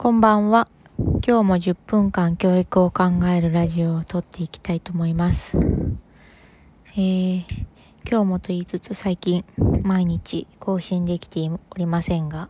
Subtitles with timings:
[0.00, 0.68] こんばんは。
[0.96, 5.58] 今日も10分間教育を考えるラジオを撮っていきたいと思います。
[6.92, 7.42] えー、
[8.08, 9.44] 今日もと言いつつ最近
[9.82, 12.48] 毎日更新できておりませんが、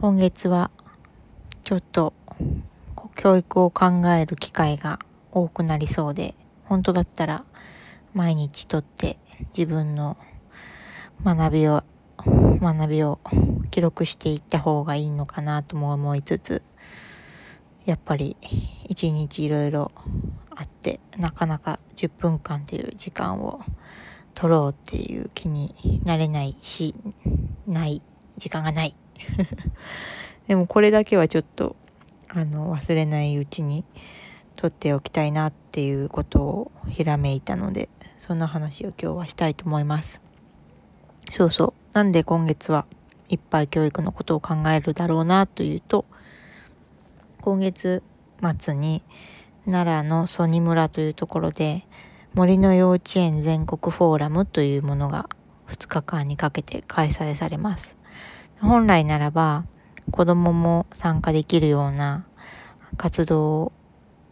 [0.00, 0.70] 今月は
[1.62, 2.14] ちょっと
[3.16, 4.98] 教育を考える機会が
[5.30, 6.34] 多くなりそうで、
[6.64, 7.44] 本当だったら
[8.14, 9.18] 毎日撮って
[9.54, 10.16] 自分の
[11.22, 11.84] 学びを
[12.16, 13.18] 学びを
[13.72, 16.62] 記録していった方がいいのかなとも思いつつ
[17.86, 18.36] やっぱり
[18.86, 19.90] 一日いろいろ
[20.54, 23.62] あってなかなか10分間っていう時間を
[24.34, 26.94] 取ろうっていう気になれないし
[27.66, 28.02] ない
[28.36, 28.96] 時間がない。
[30.46, 31.74] でもこれだけはちょっと
[32.28, 33.84] あの忘れないうちに
[34.54, 40.20] 取っておきたいなっていうことをひらめいたのでそんな話を今日はしたいと思います。
[41.30, 41.72] そうそう。
[41.94, 42.86] なんで今月は
[43.32, 46.04] いっぱい教育のことを考えるだろうなというと
[47.40, 48.02] 今月
[48.58, 49.02] 末に
[49.64, 51.86] 奈良の曽爾村というところで
[52.34, 55.30] 森の幼稚園全国フォーラムというものが
[55.68, 57.98] 2日間にかけて開催されます。
[58.60, 59.64] 本来ならば
[60.10, 62.26] 子供もも参加できるような
[62.96, 63.72] 活動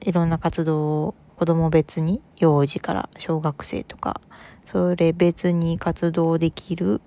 [0.00, 4.20] いろんな活動を子供別に幼児から小学生とか
[4.66, 7.00] それ別に活動できる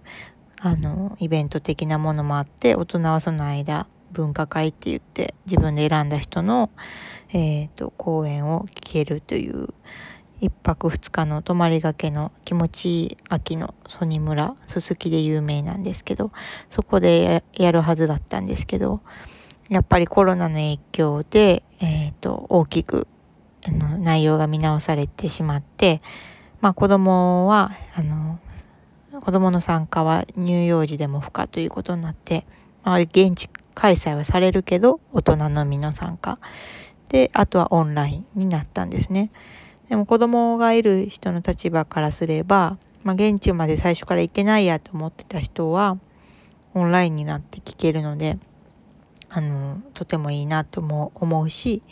[0.63, 6.69] あのイベント的なものもあって大人はその間文化会って言って自分で選んだ人の、
[7.29, 9.69] えーと、講演を聞けるという
[10.41, 16.31] 1泊2日の泊まりがけの気持ちいい秋の曽爾村すすきで有名なんですけど
[16.69, 19.01] そこでやるはずだったんですけど
[19.69, 23.07] やっぱりコロナの影響で、えーと、大きく
[23.99, 26.01] 内容が見直されてしまって、
[26.59, 28.39] まあ、子供はあの
[29.21, 32.45] 子供の参加は乳幼児でも不可ということになって、
[32.83, 36.39] まあ、現地開催はされるけど大人のみの参加。
[37.09, 39.31] であとはオンラインになったんですね。
[39.89, 45.97] でも子供がいる人の立場からすれば、まあ、現地まで最初から行けないやと思ってた人は
[46.73, 48.37] オンラインになって聞けるので
[49.29, 51.83] あのとてもいいなとも思うし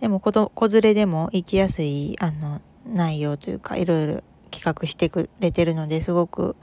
[0.00, 6.56] でも子連れでも行きやすいあの内容というかいろいろ企画してくれてるのですごく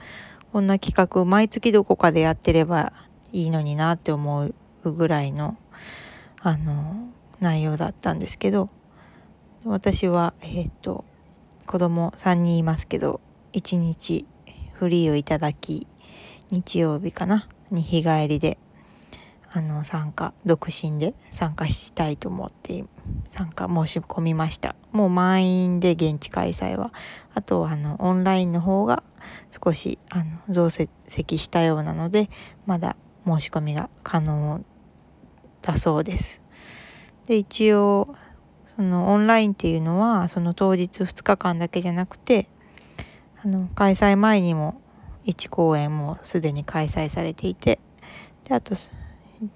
[0.52, 2.92] こんな企画毎月どこかでやってれば
[3.32, 4.44] いいのになって思
[4.84, 5.56] うぐらいの
[6.40, 7.08] あの
[7.40, 8.70] 内容だったんですけど
[9.64, 11.04] 私はえっ、と
[11.66, 13.20] 子供3人いますけど
[13.52, 14.26] 1日
[14.74, 15.86] フリーをいただき
[16.50, 17.48] 日曜日かな？
[17.70, 18.58] に日帰りで
[19.52, 22.84] あの参加独身で参加したいと思って
[23.30, 24.74] 参加申し込みました。
[24.92, 26.92] もう満員で現地開催は
[27.34, 29.02] あとあのオンラインの方が
[29.50, 32.28] 少しあの増席したようなので
[32.66, 32.96] まだ
[33.26, 34.64] 申し込みが可能
[35.62, 36.42] だそうです。
[37.26, 38.14] で一応
[38.76, 42.48] そのオンラインっていうのはその当日2日間だけじゃなくて
[43.42, 44.80] あの開催前にも
[45.26, 47.80] 1公演もすでに開催されていて
[48.44, 48.74] であと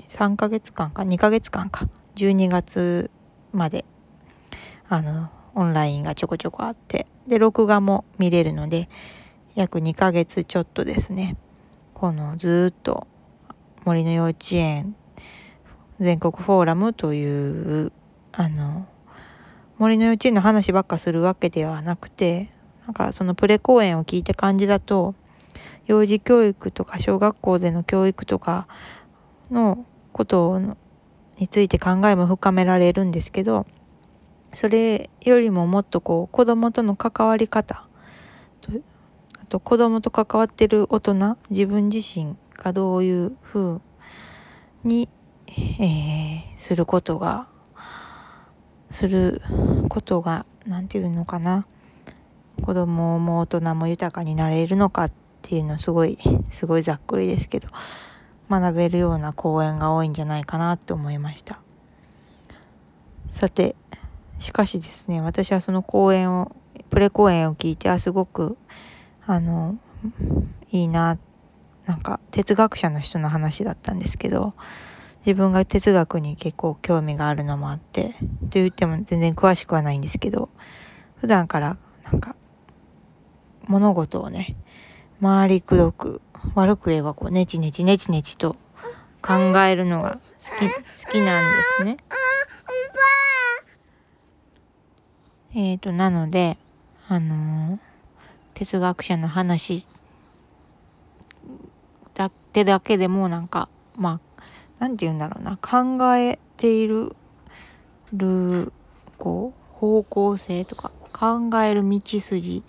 [0.08, 1.88] 3ヶ月間か2ヶ月間か。
[2.16, 3.10] 12月
[3.52, 3.84] まで
[4.88, 7.06] あのオンラインがちょこちょこあって。
[7.26, 8.88] で録画も見れるので
[9.54, 11.36] 約2ヶ月ちょっとですね。
[11.94, 13.06] このずっと
[13.84, 14.94] 森の幼稚園
[15.98, 17.92] 全国フォーラムという
[18.32, 18.86] あの
[19.78, 22.50] 森の幼稚園の話ばっかするわけではなくて
[22.86, 25.14] なんかそのプレ公演を聞いた感じだと
[25.86, 28.66] 幼児教育とか小学校での教育とか
[29.50, 30.60] のこと
[31.38, 33.66] について考えも深められるんですけど
[34.52, 37.84] それよりももっとこう子供との関わり方
[39.40, 43.80] あと子供と関わってる大人自分自身がどういうふう
[44.84, 45.08] に、
[45.48, 47.48] えー、することが
[48.90, 49.40] する
[49.88, 51.66] ことが何て言うのかな。
[52.60, 56.18] 子供も大人も豊かになれるのかっていうのすごい
[56.50, 57.68] すごいざっくりですけど。
[58.50, 61.60] 学べるような講演が多いんじゃないかなって思いました。
[63.30, 63.76] さて
[64.40, 66.56] しかしですね私はその講演を
[66.88, 68.58] プレ講演を聞いてあすごく
[69.24, 69.78] あの
[70.72, 71.18] いいな
[71.86, 74.54] なんか哲学者の人の話だったんですけど
[75.20, 78.18] 自分が哲学に結構興味があるのもあってと
[78.52, 80.48] 言っても全然詳しくはないんですけど
[81.16, 82.34] 普段からなんか
[83.66, 84.56] 物事をね
[85.20, 86.20] 回りくどく
[86.54, 88.56] 悪く言えばこうネチネチネチネチと
[89.22, 91.96] 考えるのが好き好きなんですね。
[95.54, 96.56] えっ、ー、となので
[97.08, 97.78] あのー、
[98.54, 99.86] 哲学者の話
[102.14, 104.42] だってだけでもなんかまあ
[104.78, 107.16] 何て言うんだろうな考えている
[108.12, 108.72] る
[109.18, 112.62] こう方向性とか考える道筋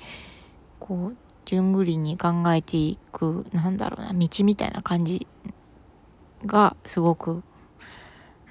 [0.80, 1.18] こう
[1.52, 5.28] 順繰りに考えていくなんだろうな道みたいな感じ
[6.46, 7.44] がすごく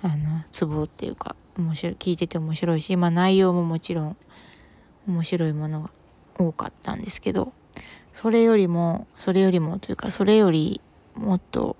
[0.03, 4.17] あのツボっていうか面白い聞いてて面白いし、まあ、内容ももちろん
[5.09, 5.91] 面白いものが
[6.37, 7.55] 多かったんですけど
[8.13, 10.83] それよりもそれよりもというかそれより
[11.15, 11.79] もっと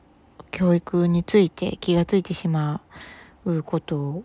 [0.51, 2.81] 教育について気がついてしま
[3.45, 4.23] うこと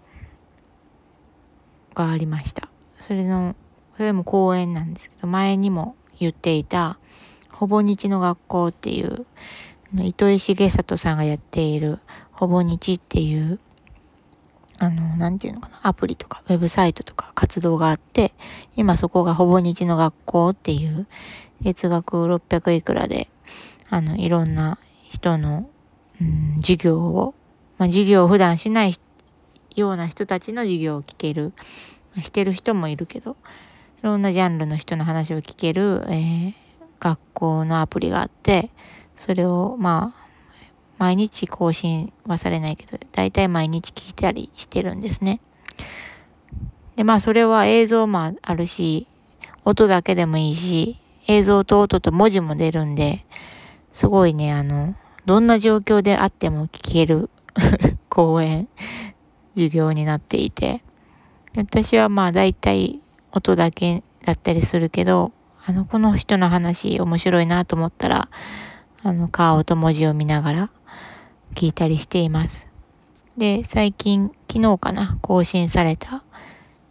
[1.93, 2.69] がありました。
[2.99, 3.53] それの
[3.97, 6.97] それも講演なんですけど前にも言っていた
[7.49, 9.25] ほぼ日の学校っていう
[9.97, 11.99] 糸井重里さんがやっている
[12.31, 13.59] ほぼ日っていう
[14.77, 18.33] あの、なんていうのかな、アプリとかウェブサイトとか活動があって、
[18.75, 21.07] 今そこがほぼ日の学校っていう
[21.61, 23.29] 月額600いくらで、
[23.89, 24.77] あの、いろんな
[25.09, 25.69] 人の、
[26.21, 27.35] うん、授業を、
[27.77, 28.93] まあ、授業を普段しない
[29.75, 31.53] ような人たちの授業を聞ける、
[32.13, 33.37] まあ、してる人もいるけど、
[34.05, 36.53] ろんなジャンルの人の話を聞ける、えー、
[36.99, 38.69] 学校のアプリがあって、
[39.17, 40.25] それを、まあ、
[40.97, 45.41] 毎日更新はされないけど、だいたい毎日聞いたりしてるんですね。
[46.95, 49.07] で、まあそれは映像もあるし、
[49.65, 50.97] 音だけでもいいし、
[51.27, 53.25] 映像と音と文字も出るんで、
[53.91, 57.31] すごいね、あの、どんな状況であっても聞ける
[58.09, 58.69] 講演、
[59.55, 60.83] 授業になっていて、
[61.57, 63.01] 私はまあ大体
[63.35, 65.33] 音だけだったりするけど、
[65.65, 68.29] あの、この人の話面白いなと思ったら、
[69.03, 70.69] あの、顔と文字を見ながら
[71.53, 72.69] 聞いたりしています。
[73.37, 76.23] で、最近、昨日かな、更新された、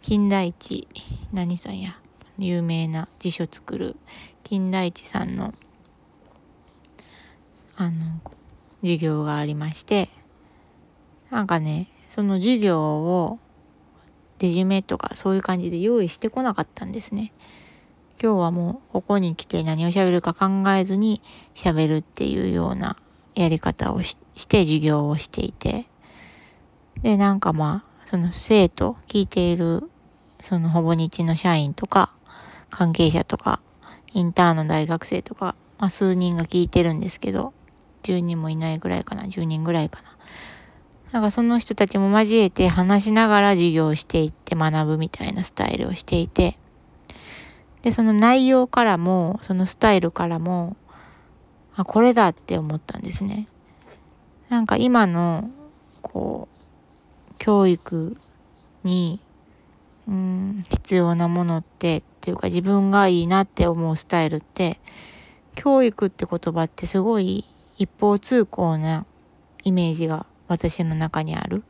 [0.01, 0.87] 金田一、
[1.33, 1.97] 何さんや、
[2.37, 3.95] 有名な辞書作る、
[4.43, 5.55] 金田一さんの、
[7.75, 8.21] あの、
[8.81, 10.09] 授業がありまして、
[11.31, 13.39] なんかね、その授業を、
[14.39, 17.31] デジュメとかそういう感じで用意してこなかったんですね。
[18.21, 21.21] 今日はもうここに来て何を喋るか考えずに
[21.53, 22.97] 喋るっていうような
[23.35, 24.17] やり方をし
[24.47, 25.85] て授業をしていて、
[27.01, 29.83] で、なんかまあ、その生徒、聞いている、
[30.39, 32.13] そのほぼ日の社員とか、
[32.69, 33.61] 関係者とか、
[34.13, 37.53] インターンの大学生とか、まあ数人が聞いてるんですけど、
[38.03, 40.14] 10人もいないぐらいかな、10人ぐらいかな。
[41.15, 46.57] なんかその人たちも交えて話しながら授業をしていって学ぶみたいなスタイルをしていて、
[47.83, 50.75] で、その内容からも、そのスタイルからも、
[51.73, 53.47] あ、これだって思ったんですね。
[54.49, 55.49] なんか今の、
[56.01, 56.49] こ
[57.31, 58.17] う、教育
[58.83, 59.21] に、
[60.09, 64.81] うん、必要なものって、っていうか自分がいいなって思うスタイルって、
[65.55, 67.45] 教育って言葉ってすごい
[67.77, 69.05] 一方通行な
[69.63, 71.63] イメージが私の中にある。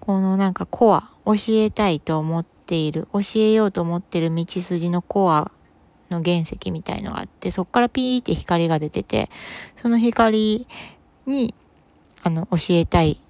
[0.00, 5.50] このなんかコア、教えたいと思っている、教えようと思ってる道筋のコア
[6.10, 9.30] の原石みたいのがあって、そっからピーって光が出てて、
[9.76, 10.66] その光
[11.26, 11.54] に、
[12.22, 13.20] あの、教えたい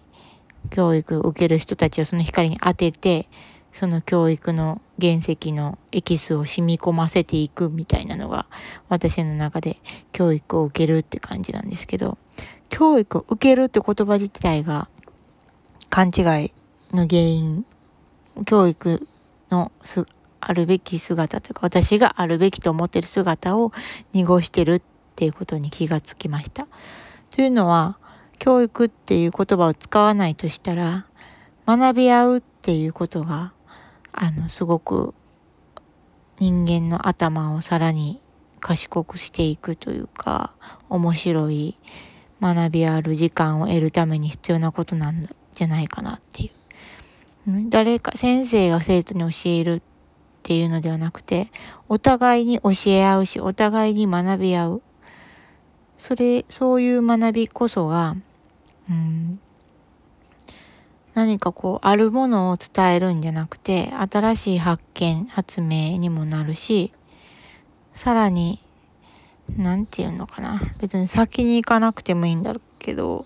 [0.71, 3.29] 教育を受ける人たちをその光に当てて、
[3.73, 8.47] その教育の原石のエキスを染み込ませていくみたいなのが
[8.89, 9.77] 私の中で
[10.11, 12.19] 教育を受けるって感じなんですけど、
[12.69, 14.89] 教育受けるって言葉自体が
[15.91, 16.53] 勘違い
[16.93, 17.65] の原因、
[18.47, 19.07] 教育
[19.51, 20.07] のす
[20.41, 23.73] あるべき姿というか、私があるべきと思っている姿を
[24.13, 24.83] 濁してるっ
[25.17, 26.67] ていうことに気がつきました。
[27.31, 27.99] というのは、
[28.39, 31.07] 教育っていう言葉を使わないとしたら、
[31.67, 33.53] 学び合うっていうことが、
[34.13, 35.15] あの、すごく
[36.39, 38.23] 人間の頭をさらに
[38.61, 40.55] 賢くしていくというか、
[40.89, 41.77] 面白い
[42.41, 47.69] 学びある時間を得るために必要なことなんじゃないかなっていう。
[47.71, 49.81] 誰か、先生が生徒に教えるっ
[50.43, 51.51] ていうのではなくて、
[51.89, 54.83] お互いに教え合うし、お互いに学び合う。
[55.97, 58.17] それ、そういう学びこそが、
[58.89, 59.41] うん、
[61.15, 66.93] 何かこう、あるものを伝えるんじゃなくて、新しい発見、発明にもなるし、
[67.93, 68.61] さらに、
[69.57, 70.61] なんていうのかな。
[70.81, 73.25] 別に先に行かなくてもいいんだけど、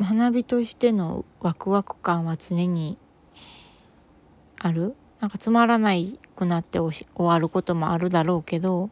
[0.00, 2.98] 花火としてのワクワク感は常に
[4.60, 4.94] ある。
[5.20, 8.90] なんかつまらないくなって終わることもあるだろうけど。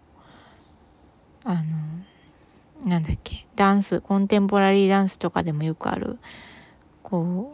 [1.44, 1.62] あの
[2.84, 3.46] なんだっけ。
[3.54, 6.18] ダンスコンテンポラリーダンスとかでもよくある。
[7.02, 7.52] こ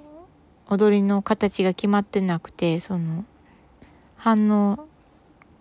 [0.69, 3.27] う踊りの形が決まってなくてその
[4.17, 4.89] 反応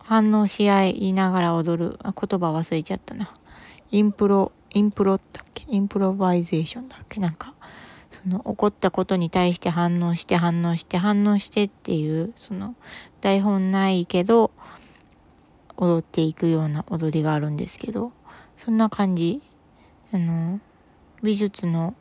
[0.03, 1.99] 反応し合いながら踊る。
[2.03, 3.33] あ言葉忘れちゃったな。
[3.91, 5.65] impro impro だっけ？
[5.67, 7.19] improvisation だっけ？
[7.19, 7.53] なんか、
[8.09, 12.75] その起こったことに対して反応して反応して反応してっていう、その
[13.19, 14.51] 台本ないけど、
[15.77, 18.11] 踊っていくような踊りがあるんですけど、
[18.57, 19.41] そんな感じ。
[20.13, 20.59] あの、
[21.23, 21.95] 美術の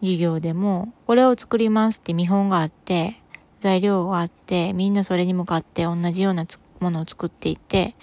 [0.00, 3.20] 授業でも、これを作りますって見本があって、
[3.60, 6.46] 材料があって、みんなそれに向かって同じような
[6.80, 7.94] ものを作っていて、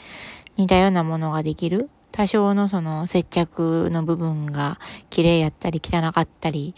[0.58, 1.90] 似たようなものができる。
[2.12, 4.80] 多少のその接着の部分が
[5.10, 6.74] 綺麗やったり汚かったり、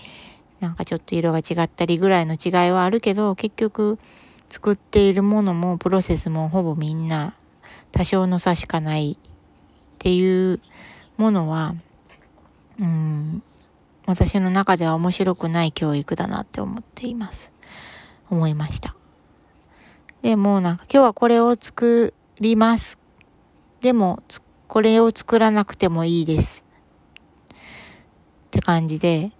[0.60, 4.00] なんかちょっと色が違ったりぐらいの違いはあるけど、結局
[4.50, 7.36] 作っているものもプロセスもほぼみんな
[7.92, 10.60] 多少の差しかないっていう
[11.18, 11.75] ものは、
[12.80, 13.44] うん、
[14.06, 17.54] 私の中では面白くない教育だなって思っています。
[18.30, 18.97] 思いました。
[20.22, 23.00] でもなんか今日はこれを作ります。
[23.82, 24.24] でも、
[24.68, 26.66] これを作らなくてもいいです。
[28.48, 29.32] って感じで、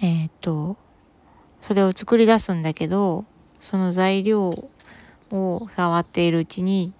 [0.00, 0.76] えっ、と、
[1.60, 3.24] それを作り出すんだけど、
[3.60, 4.50] その材料
[5.30, 6.94] を触っているうちに、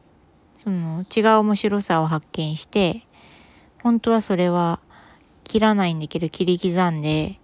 [0.57, 3.07] その違う面白さを発見して、
[3.83, 4.81] 本当はそれは
[5.45, 7.40] 切らないんだけど切り刻んで、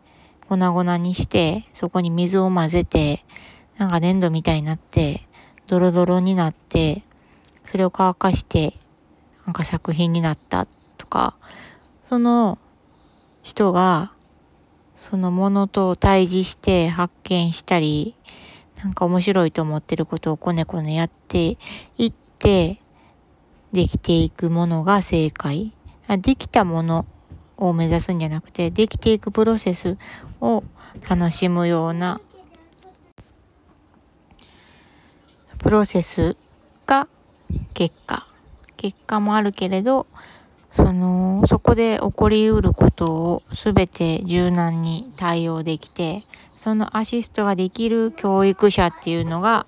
[0.48, 3.24] 粉々にして、そこに水を混ぜて、
[3.78, 5.22] なんか粘土みたいになって、
[5.66, 7.02] ドロドロになって、
[7.64, 8.72] それを乾かして、
[9.44, 10.66] なんか作品になった
[10.96, 11.36] とか、
[12.04, 12.58] その
[13.42, 14.12] 人が、
[14.96, 18.16] そのものと対峙して発見したり、
[18.82, 21.58] なんか面白いと思ってることをこねこねやって
[21.98, 22.80] いって、
[23.72, 25.72] できていくものが正解。
[26.08, 27.04] できたもの
[27.56, 29.98] を目指すんじゃなくて、できていくプロセス
[30.40, 30.64] を
[31.08, 32.20] 楽しむような
[35.58, 36.36] プロセス
[36.86, 37.08] が
[37.74, 38.26] 結果。
[38.76, 40.06] 結果もあるけれど、
[40.70, 49.66] その、そこで起こりうることをすべて柔軟に対応できて、そのアシストができる教育者っていうのが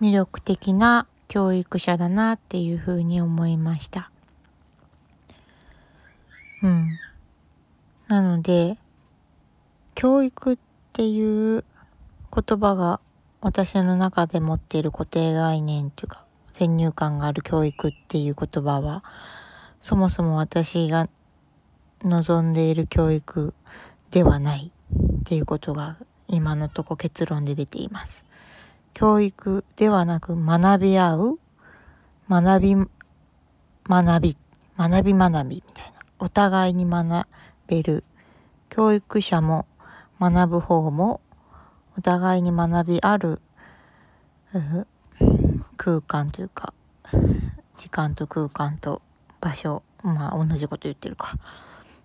[0.00, 4.10] 魅力的な教育者だなっていうふうに思いました。
[6.62, 6.88] うん。
[8.08, 8.76] なので、
[9.94, 10.58] 教育っ
[10.92, 11.64] ていう
[12.32, 13.00] 言葉が
[13.40, 19.02] 私の中で持っている固定概念っていうか先入観がある教育っていう言葉は
[19.80, 21.08] そもそも私が
[22.04, 23.54] 望んでいる教育
[24.10, 24.70] ではない
[25.20, 25.96] っていうことが
[26.28, 28.24] 今のとこ結論で出ています。
[28.92, 31.38] 教育ではなく学び合う
[32.28, 32.76] 学び
[33.88, 34.36] 学び
[34.76, 37.26] 学び学びみたいなお互いに学
[37.66, 38.04] べる
[38.68, 39.66] 教育者も
[40.20, 41.20] 学ぶ方も
[42.00, 43.42] お互いに学びある
[45.76, 46.72] 空間というか
[47.76, 49.02] 時間と空間と
[49.38, 51.36] 場所まあ同じこと言ってるか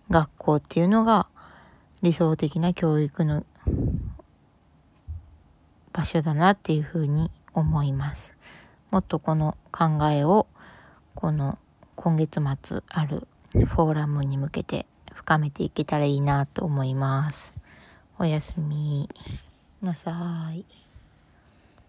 [0.09, 1.27] 学校っていうのが
[2.01, 3.45] 理想的な教育の
[5.93, 8.35] 場所だなっていうふうに思います。
[8.91, 10.45] もっとこの考えを
[11.15, 11.57] この
[11.95, 17.53] 今月末あるフォーラムに向けて深めていけたらいいなと思います。
[18.19, 19.09] おやすみ
[19.85, 20.84] なさい。